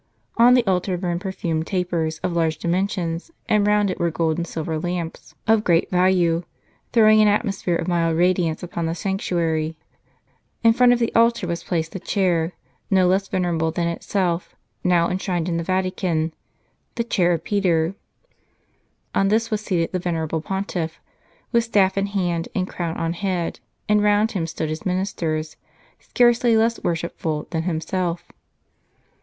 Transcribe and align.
On 0.37 0.55
the 0.55 0.65
altar 0.65 0.97
burned 0.97 1.21
perfumed 1.21 1.67
tapers 1.67 2.17
of 2.23 2.33
large 2.33 2.57
dimensions, 2.57 3.29
and 3.47 3.67
round 3.67 3.91
it 3.91 3.99
were 3.99 4.09
gold 4.09 4.39
and 4.39 4.47
silver 4.47 4.79
lamps 4.79 5.35
Cliaii' 5.47 5.53
of 5.53 5.53
St. 5.53 5.53
Pete 5.53 5.53
of 5.59 5.63
great 5.63 5.89
value, 5.91 6.43
throwing 6.91 7.21
an 7.21 7.27
atmosphere 7.27 7.75
of 7.75 7.87
mild 7.87 8.17
radiance 8.17 8.63
upon 8.63 8.87
the 8.87 8.95
sanctuary. 8.95 9.77
In 10.63 10.73
front 10.73 10.91
of 10.91 10.97
the 10.97 11.13
altar 11.13 11.45
was 11.45 11.63
placed 11.63 11.91
the 11.91 11.99
chair 11.99 12.53
no 12.89 13.05
less 13.07 13.27
venerable 13.27 13.69
than 13.69 13.87
itself, 13.87 14.55
now 14.83 15.07
enshrined 15.07 15.47
in 15.47 15.57
the 15.57 15.63
Vatican, 15.63 16.33
the 16.95 17.03
chair 17.03 17.31
of 17.33 17.43
Peter. 17.43 17.93
On 19.13 19.27
this 19.27 19.51
was 19.51 19.61
seated 19.61 19.91
the 19.91 19.99
venerable 19.99 20.41
Pontiff, 20.41 20.99
with 21.51 21.63
staff 21.65 21.95
in 21.95 22.07
hand, 22.07 22.49
and 22.55 22.67
crown 22.67 22.97
on 22.97 23.13
head, 23.13 23.59
and 23.87 24.01
round 24.01 24.31
him 24.31 24.47
stood 24.47 24.69
his 24.69 24.83
ministers, 24.83 25.57
scarcely 25.99 26.57
less 26.57 26.83
worshipful 26.83 27.45
than 27.51 27.61
himself. 27.69 28.25